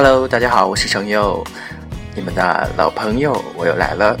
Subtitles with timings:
[0.00, 1.44] Hello，大家好，我是程佑，
[2.14, 4.16] 你们的老朋友，我又来了。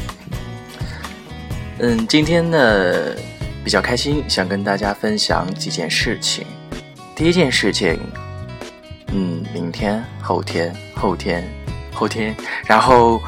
[1.78, 3.14] 嗯，今天呢
[3.62, 6.44] 比较开心，想跟大家分享几件事情。
[7.14, 7.96] 第一件事情，
[9.12, 11.48] 嗯，明天、后天、后天、
[11.94, 12.34] 后天，
[12.66, 13.22] 然后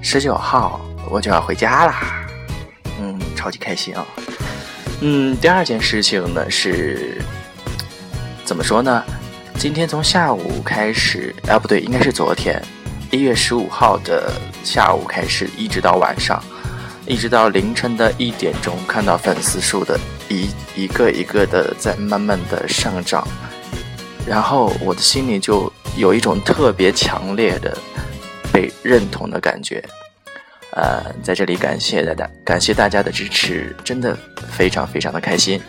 [0.00, 2.26] 十九号我就要回家啦，
[3.00, 4.04] 嗯，超级开心啊。
[5.00, 7.22] 嗯，第二件事情呢是，
[8.44, 9.04] 怎么说呢？
[9.62, 12.60] 今天从下午开始，啊不对，应该是昨天，
[13.12, 14.32] 一月十五号的
[14.64, 16.42] 下午开始，一直到晚上，
[17.06, 19.96] 一直到凌晨的一点钟，看到粉丝数的
[20.28, 23.24] 一一个一个的在慢慢的上涨，
[24.26, 27.78] 然后我的心里就有一种特别强烈的
[28.52, 29.80] 被认同的感觉。
[30.72, 34.18] 呃，在这里感谢大家，感谢大家的支持，真的
[34.50, 35.60] 非常非常的开心。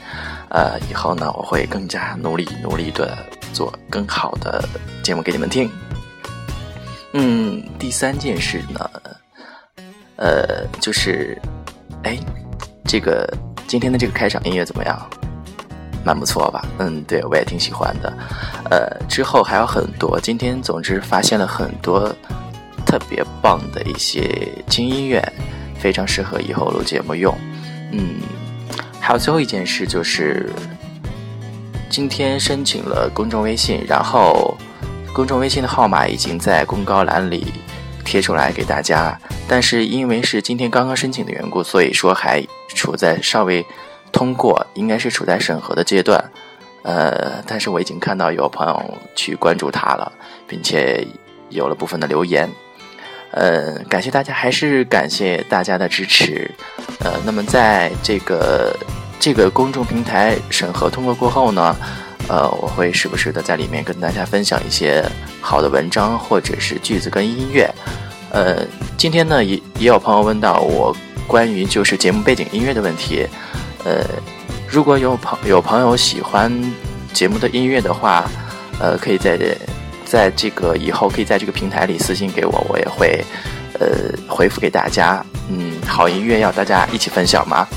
[0.50, 3.16] 呃，以后呢，我会更加努力努力的
[3.54, 4.68] 做更好的
[5.04, 5.70] 节目给你们听。
[7.14, 8.90] 嗯，第三件事呢，
[10.18, 11.40] 呃，就是，
[12.04, 12.18] 哎，
[12.86, 13.31] 这个
[13.68, 15.09] 今天的这个开场音乐怎么样？
[16.04, 16.66] 蛮不错吧？
[16.80, 18.12] 嗯，对我也挺喜欢的。
[18.70, 22.14] 呃，之后还有很多，今天总之发现了很多。
[22.86, 25.24] 特别棒的一些轻音乐，
[25.80, 27.34] 非常适合以后录节目用。
[27.92, 28.20] 嗯，
[29.00, 30.52] 还有最后一件事就是，
[31.94, 34.58] 今天申请了公众微信，然后
[35.13, 37.53] 公众微信的号码已经在公告栏里
[38.03, 39.16] 贴出来给大家。
[39.47, 43.63] 但是因为是今天刚刚申请的缘故，所以说还处在稍微
[44.12, 46.31] 通过，应该是处在审核的阶段。
[46.81, 50.12] 呃，但是我已经看到有朋友去关注他了，
[50.47, 51.06] 并且
[51.50, 52.50] 有了部分的留言。
[53.29, 56.50] 呃，感谢大家，还是感谢大家的支持。
[57.01, 58.75] 呃，那么在这个
[59.19, 61.75] 这个公众平台审核通过过后呢，
[62.28, 65.03] 呃，我会时不时的在里面跟大家分享一些
[65.41, 67.69] 好的文章或者是句子跟音乐。
[68.31, 68.66] 呃，
[68.97, 70.96] 今天呢也也有朋友问到我
[71.28, 73.28] 关于就是节目背景音乐的问题。
[73.85, 74.03] 呃，
[74.68, 76.51] 如果有朋有朋友喜欢
[77.13, 78.30] 节目的音乐的话，
[78.80, 79.38] 呃，可以在。
[80.06, 83.25] 在这个以后，可以在这个平台里私信给我，我也会，
[83.80, 83.88] 呃，
[84.28, 85.25] 回复给大家。
[85.50, 87.68] 嗯，好音乐要大家一起分享吗？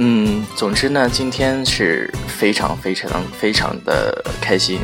[0.00, 4.78] 嗯，总之呢，今天是非常非常非常的开心，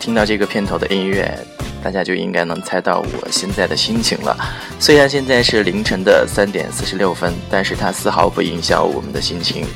[0.00, 1.30] 听到这个片头的音乐，
[1.82, 4.34] 大家就应该能猜到我现在的心情了。
[4.80, 9.66] 虽然现在是凌晨的三点四十六分，但是它丝毫不影响我们的心情。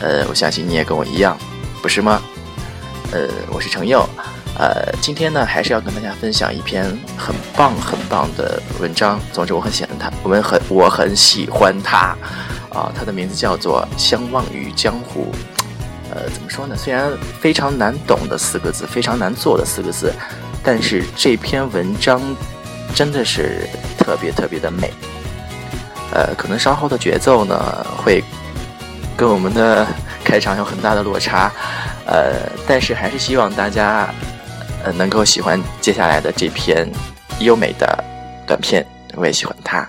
[0.00, 1.34] 呃，我相信你也跟我一样，
[1.80, 2.22] 不是吗？
[3.10, 4.06] 呃，我是程佑。
[4.58, 6.84] 呃，今天呢，还是要跟大家分享一篇
[7.16, 9.18] 很棒很棒的文章。
[9.32, 12.14] 总之，我很喜欢它，我们很我很喜欢它，
[12.78, 15.32] 啊，它的名字叫做《相忘于江湖》。
[16.10, 16.76] 呃，怎么说呢？
[16.76, 20.12] 虽然非常难懂的四个字，非常难做的四个字，
[20.62, 22.20] 但是这篇文章
[22.94, 23.68] 真的是
[23.98, 24.92] 特别特别的美。
[26.14, 28.22] 呃，可能稍后的节奏呢，会
[29.16, 29.86] 跟我们的
[30.24, 31.50] 开场有很大的落差，
[32.06, 34.08] 呃，但是还是希望大家。
[34.84, 36.88] 呃，能够喜欢接下来的这篇
[37.40, 38.04] 优美的
[38.46, 38.86] 短片，
[39.16, 39.84] 我也喜欢它。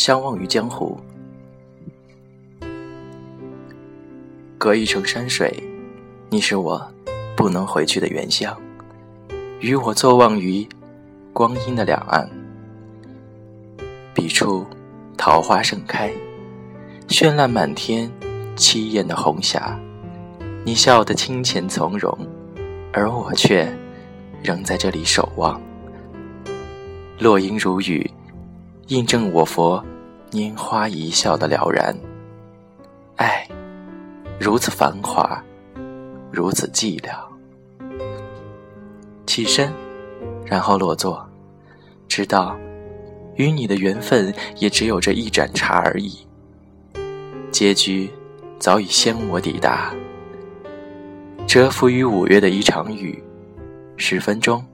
[0.00, 0.98] 相忘于江湖，
[4.56, 5.62] 隔一程山水，
[6.30, 6.90] 你是我
[7.36, 8.58] 不能回去的原乡。
[9.60, 10.66] 与我坐望于
[11.34, 12.26] 光阴的两岸，
[14.14, 14.64] 彼处
[15.18, 16.10] 桃花盛开，
[17.08, 18.10] 绚烂满天，
[18.56, 19.78] 凄艳的红霞。
[20.64, 22.18] 你笑得清浅从容，
[22.90, 23.70] 而我却
[24.42, 25.60] 仍在这里守望。
[27.18, 28.10] 落英如雨。
[28.90, 29.80] 印证我佛
[30.32, 31.96] 拈花一笑的了然，
[33.14, 33.46] 爱
[34.36, 35.40] 如此繁华，
[36.32, 37.12] 如此寂寥。
[39.26, 39.72] 起身，
[40.44, 41.24] 然后落座，
[42.08, 42.58] 知道
[43.36, 46.26] 与你的缘分也只有这一盏茶而已。
[47.52, 48.10] 结局
[48.58, 49.94] 早已先我抵达，
[51.46, 53.22] 蛰伏于五月的一场雨，
[53.96, 54.64] 十分钟，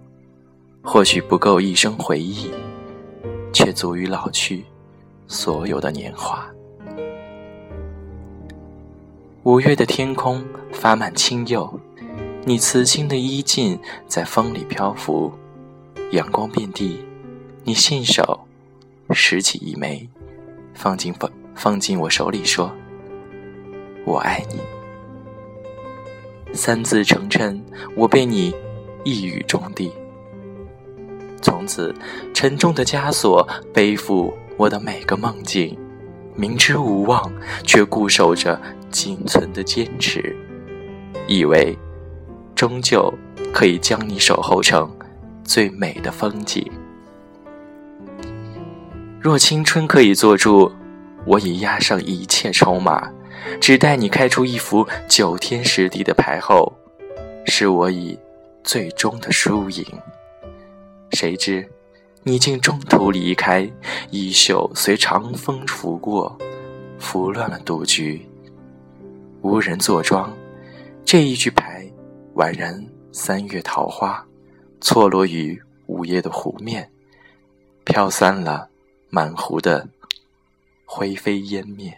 [0.83, 2.51] 或许不够一生回忆。
[3.57, 4.67] 却足以老去
[5.27, 6.47] 所有的年华。
[9.45, 11.81] 五月的天空发满青釉，
[12.45, 15.33] 你瓷青的衣襟在风里漂浮，
[16.11, 17.03] 阳光遍地。
[17.65, 18.47] 你信手
[19.09, 20.07] 拾起一枚，
[20.75, 22.71] 放进放放进我手里，说
[24.05, 24.61] ：“我爱你。”
[26.53, 27.59] 三字成谶，
[27.97, 28.55] 我被你
[29.03, 29.91] 一语中的。
[31.47, 31.95] 从此，
[32.35, 35.79] 沉重的枷锁背负我的每个梦境，
[36.35, 37.33] 明知无望，
[37.63, 38.61] 却固守着
[38.91, 40.35] 仅存的坚持，
[41.29, 41.79] 以为
[42.57, 43.15] 终究
[43.53, 44.91] 可以将你守候成
[45.45, 46.69] 最美的风景。
[49.21, 50.69] 若青春可以做主，
[51.25, 53.09] 我已押上一切筹码。
[53.61, 56.73] 只待你开出一幅九天十地的牌后，
[57.45, 58.19] 是我以
[58.65, 59.85] 最终的输赢。
[61.13, 61.67] 谁知
[62.23, 63.71] 你竟中途离开，
[64.11, 66.37] 衣袖随长风拂过，
[66.99, 68.21] 拂乱了赌局。
[69.43, 70.37] 无人坐庄，
[71.05, 71.89] 这一局牌
[72.35, 74.27] 宛然三月桃花，
[74.81, 76.91] 错落于午夜的湖面，
[77.85, 78.69] 飘散了
[79.09, 79.89] 满湖的
[80.85, 81.97] 灰飞烟灭。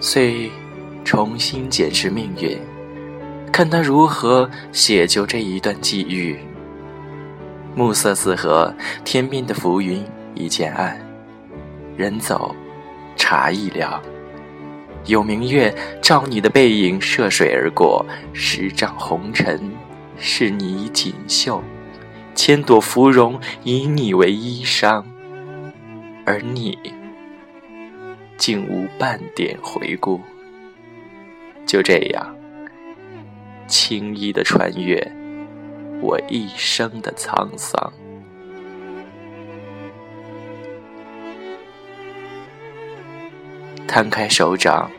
[0.00, 0.50] 遂
[1.04, 2.58] 重新检视命运，
[3.52, 6.38] 看他如何写就这一段际遇。
[7.74, 8.72] 暮色四合，
[9.04, 10.04] 天边的浮云
[10.34, 10.96] 已渐暗，
[11.96, 12.54] 人走，
[13.16, 14.00] 茶亦凉。
[15.06, 19.60] 有明月照你的背影涉水而过，十丈红尘
[20.18, 21.62] 是你锦绣，
[22.34, 25.02] 千朵芙蓉以你为衣裳，
[26.24, 26.78] 而你。
[28.36, 30.20] 竟无半点回顾，
[31.66, 32.36] 就这样
[33.66, 35.00] 轻易的穿越
[36.00, 37.92] 我一生的沧桑。
[43.86, 44.90] 摊开手掌，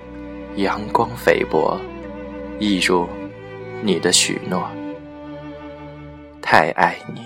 [0.55, 1.77] 阳光菲薄，
[2.59, 3.07] 一如
[3.81, 4.69] 你的许诺。
[6.41, 7.21] 太爱你，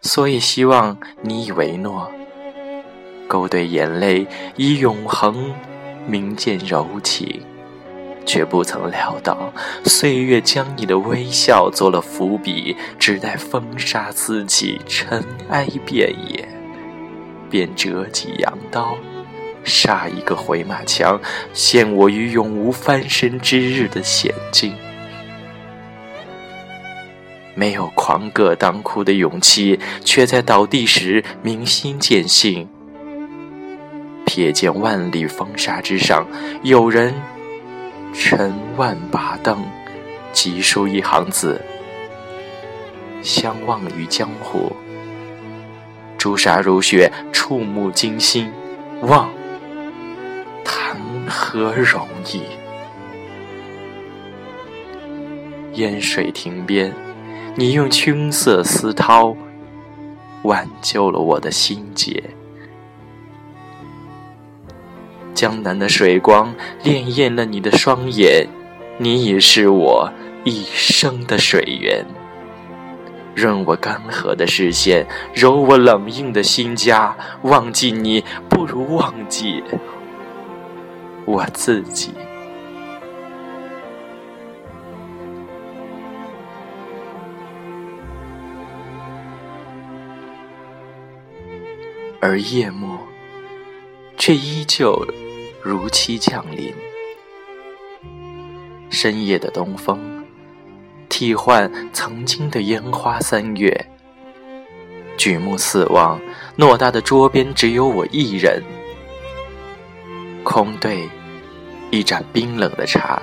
[0.00, 2.10] 所以希望你以为诺。
[3.28, 4.26] 勾兑眼泪，
[4.56, 5.54] 以永恒
[6.06, 7.42] 铭鉴柔情，
[8.24, 9.52] 却不曾料到
[9.84, 16.48] 岁月将你的微笑做了伏笔，只待风沙四起，尘埃遍野，
[17.50, 18.96] 便折戟扬刀，
[19.62, 21.20] 杀一个回马枪，
[21.52, 24.74] 陷我于永无翻身之日的险境。
[27.54, 32.68] 没有狂歌当哭的勇气，却在倒地时明心见性。
[34.28, 36.26] 瞥见万里风沙之上，
[36.62, 37.14] 有人
[38.12, 39.64] 沉万把灯，
[40.32, 41.58] 急书一行字：
[43.22, 44.70] 相忘于江湖。
[46.18, 48.52] 朱砂如雪，触目惊心，
[49.00, 49.30] 望
[50.62, 50.94] 谈
[51.26, 52.42] 何容易？
[55.72, 56.92] 烟水亭边，
[57.54, 59.34] 你用青色丝绦
[60.42, 62.22] 挽救了我的心结。
[65.38, 66.52] 江南的水光
[66.82, 68.48] 潋滟了你的双眼，
[68.98, 72.04] 你已是我一生的水源，
[73.36, 77.12] 润我干涸的视线，揉我冷硬的心痂。
[77.42, 79.62] 忘记你，不如忘记
[81.24, 82.10] 我自己。
[92.20, 92.98] 而夜幕，
[94.16, 95.06] 却依旧。
[95.68, 96.74] 如期降临，
[98.88, 100.00] 深夜的东风，
[101.10, 103.86] 替换曾经的烟花三月。
[105.18, 106.18] 举目四望，
[106.56, 108.62] 偌大的桌边只有我一人，
[110.42, 111.06] 空对
[111.90, 113.20] 一盏冰冷的茶，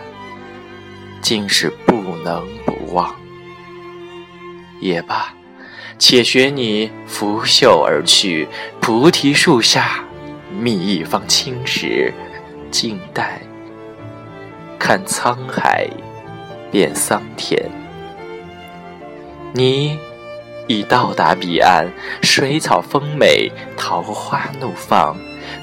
[1.24, 3.16] 竟是不能不忘。
[4.80, 5.34] 也罢，
[5.98, 8.48] 且学你拂袖而去，
[8.80, 10.06] 菩提树下，
[10.52, 12.14] 觅一方青石。
[12.78, 13.40] 静待，
[14.78, 15.88] 看沧海
[16.70, 17.72] 变桑田。
[19.54, 19.98] 你
[20.68, 21.88] 已到达彼岸，
[22.22, 25.16] 水草丰美，桃花怒放，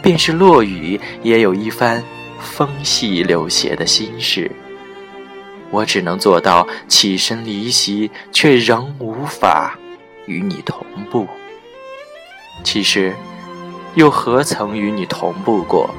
[0.02, 2.02] 便是落雨，也有一番
[2.40, 4.50] 风细流斜的心事。
[5.71, 9.78] 我只能做到起身离席，却仍无法
[10.25, 11.28] 与你同步。
[12.64, 13.14] 其实，
[13.97, 15.95] 又何曾与你同步过？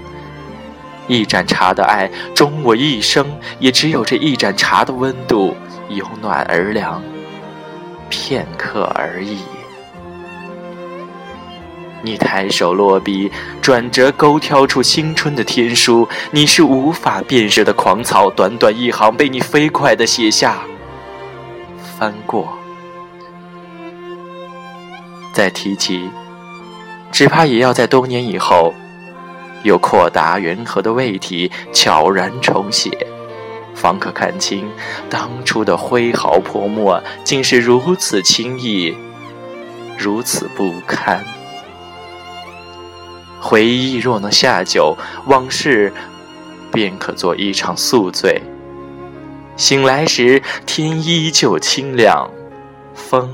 [1.08, 3.26] 一盏茶的爱，终我一生
[3.60, 5.56] 也只有这一盏茶的温度，
[5.90, 7.02] 由暖而凉，
[8.10, 9.40] 片刻而已。
[12.06, 13.32] 你抬手落笔，
[13.62, 16.08] 转折勾挑出青春的天书。
[16.32, 20.58] 你是无法辨识的狂草，短短一行被你飞快的写下，
[21.98, 22.58] 翻过。
[25.32, 26.10] 再提起，
[27.10, 28.74] 只怕也要在多年以后，
[29.64, 32.90] 有阔达圆和的味体悄然重写，
[33.74, 34.70] 方可看清
[35.10, 38.96] 当初的挥毫泼墨，竟是如此轻易，
[39.98, 41.24] 如此不堪。
[43.42, 44.96] 回忆若能下酒，
[45.28, 45.92] 往事
[46.72, 48.42] 便可做一场宿醉。
[49.56, 52.30] 醒来时，天依旧清亮，
[52.96, 53.34] 风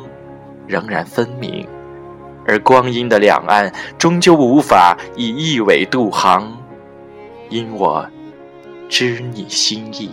[0.68, 1.68] 仍然分明，
[2.50, 6.58] 而光阴的两岸终究无法以一苇渡航，
[7.50, 8.04] 因我
[8.90, 10.10] 知你心意。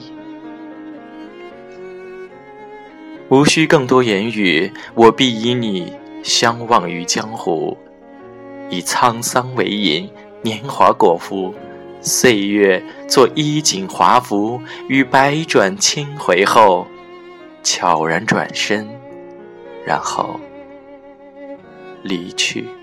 [3.31, 5.91] 无需更多言语，我必以你
[6.23, 7.75] 相忘于江湖。
[8.69, 10.11] 以沧桑为饮，
[10.43, 11.55] 年华果腹，
[12.03, 16.87] 岁月做衣锦华服，与百转千回后，
[17.63, 18.87] 悄然转身，
[19.87, 20.39] 然后
[22.07, 22.76] 离去。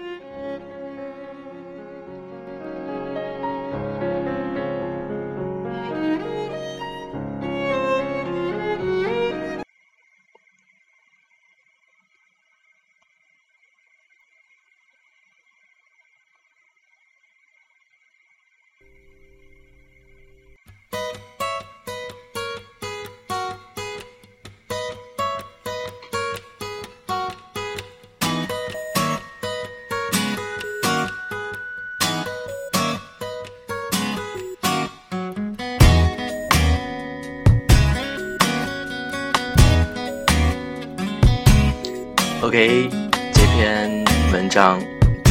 [42.54, 42.88] OK，
[43.34, 44.80] 这篇文章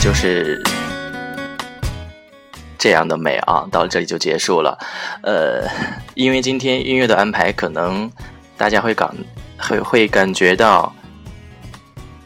[0.03, 0.61] 就是
[2.77, 4.77] 这样的美啊，到这里就结束了。
[5.23, 5.65] 呃，
[6.17, 8.11] 因为今天音乐的安排，可能
[8.57, 9.09] 大家会感
[9.57, 10.93] 会会感觉到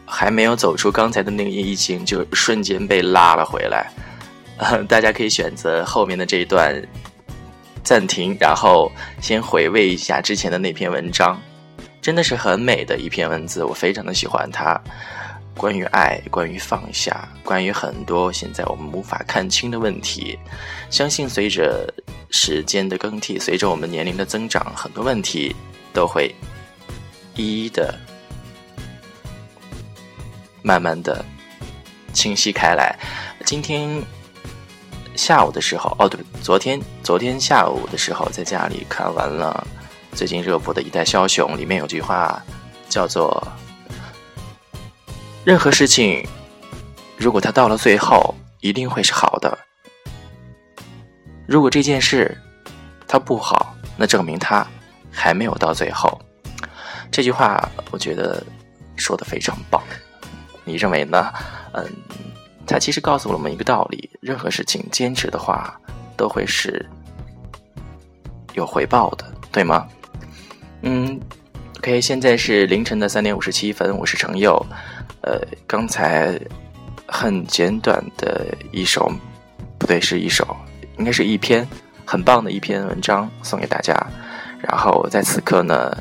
[0.03, 3.91] 还没有走出刚才的那个意境，就瞬间被拉了回来。
[4.89, 6.75] 大家可以选择后面的这一段
[7.83, 11.39] 暂停，然后先回味一下之前的那篇文章。
[12.07, 14.79] 真的是很美的一篇文字，我非常的喜欢它。
[15.57, 20.39] 关于爱，关于放下，关于很多现在我们无法看清的问题。
[20.89, 21.93] 相信随着
[22.29, 25.53] 时间的更替，随着我们年龄的增长，很多问题
[25.91, 26.33] 都会
[27.35, 27.93] 一一的、
[30.61, 31.25] 慢慢的
[32.13, 32.97] 清晰开来。
[33.43, 34.01] 今天
[35.13, 39.67] 下午的时候，哦对，昨天昨天下午的时候，在家里看完了。
[40.17, 42.43] 最近热播的一代枭雄里面有句话，
[42.89, 43.47] 叫做
[45.45, 46.27] ：“任何事情，
[47.15, 49.55] 如果它到了最后，一定会是好的；
[51.45, 52.35] 如果这件事
[53.07, 54.65] 它不好，那证明它
[55.11, 56.19] 还没有到最后。”
[57.11, 58.43] 这句话我觉得
[58.95, 59.79] 说的非常棒，
[60.65, 61.31] 你认为呢？
[61.73, 61.85] 嗯，
[62.65, 65.79] 它其实告诉我们一个道理：任何事情坚持的话，
[66.17, 66.83] 都会是
[68.55, 69.87] 有回报的，对吗？
[70.81, 71.19] 嗯
[71.79, 74.63] ，OK，现在是凌晨的三点五十七分，我是程佑。
[75.21, 76.39] 呃，刚才
[77.07, 79.11] 很简短的一首，
[79.79, 80.55] 不对，是一首，
[80.97, 81.67] 应该是一篇
[82.05, 83.95] 很棒的一篇文章送给大家。
[84.59, 85.97] 然后在此刻呢，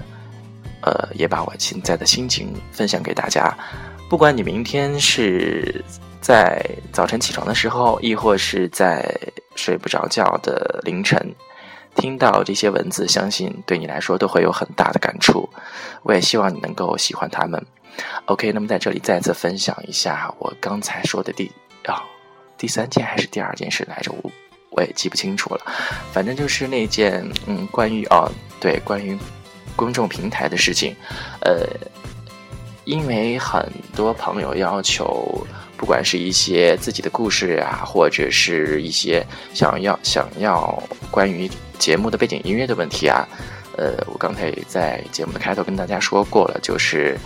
[0.83, 3.53] 呃，也把我现在的心情分享给大家。
[4.11, 5.83] 不管你明天是
[6.21, 9.11] 在早晨起床的时候，亦或是在
[9.55, 11.19] 睡不着觉的凌晨。
[11.97, 15.49] 听到这些文字，相信对你来说都会有很大的感触。
[16.03, 17.61] 我也希望你能够喜欢他们。
[18.27, 21.51] OK，那么在这里再次分享一下我刚才说的第
[21.87, 22.05] 啊
[22.59, 24.31] 第三件还是第二件事来着，我
[24.71, 25.61] 我也记不清楚了。
[26.13, 29.19] 反正就是那件嗯关于啊对关于
[29.75, 30.95] 公众平台的事情，
[31.41, 31.67] 呃，
[32.87, 41.51] 因为很多朋友要求，不管是一些自己的故事啊，或者是一些想要想要关于。
[41.79, 43.29] 节目的背景音乐的问题啊，
[43.77, 47.19] 呃，我刚才也在节目的开头跟大家说过了，就是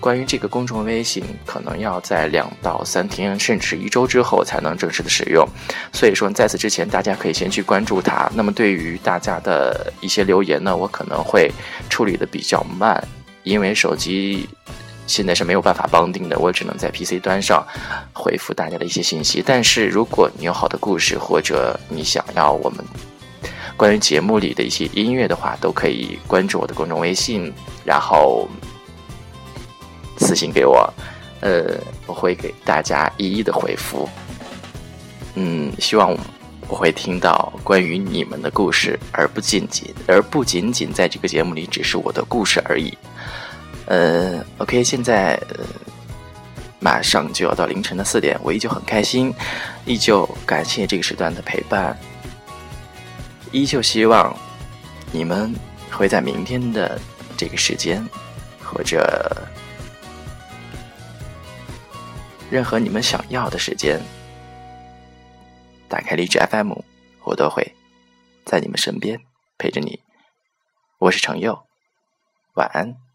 [0.00, 5.46] 关于这个公众微信，可能要在两到三天，甚至一周之后才能正式的使用。
[5.92, 8.32] 所以说，在此之前，大家可以先去关注它。
[8.34, 11.52] 那么，对于大家的一些留言呢，我可能会
[11.90, 12.98] 处理的比较慢，
[13.42, 14.48] 因为手机
[15.12, 17.62] 现在是没有办法绑定的，我只能在 PC 端上
[18.14, 19.42] 回复大家的一些信息。
[19.44, 22.82] 但是，如果你有好的故事，或者你想要我们
[23.76, 27.52] 关于节目里的一些音乐的话，都可以关注我的公众微信，
[27.84, 28.48] 然后。
[30.18, 30.88] 私信给我，
[31.40, 31.76] 呃，
[32.06, 34.08] 我会给大家一一的回复。
[35.34, 36.16] 嗯，希望
[36.68, 42.96] 我会听到关于你们的故事，而不仅仅，而不仅仅在这个节目里只是我的故事而已。
[43.92, 45.38] 呃，OK，现在
[46.80, 49.34] 马上就要到凌晨的四点，我依旧很开心，
[49.84, 51.94] 依旧感谢这个时段的陪伴，
[53.50, 54.34] 依旧希望
[55.12, 55.54] 你们
[55.90, 56.98] 会在明天的
[57.36, 58.02] 这个时间，
[58.64, 59.46] 或者。
[62.50, 64.00] 任何你们想要的时间，
[65.86, 66.72] 打开荔枝 FM，
[67.24, 67.74] 我都会
[68.46, 69.20] 在你们身边
[69.58, 70.00] 陪着你。
[70.98, 71.66] 我是程佑，
[72.54, 73.11] 晚安。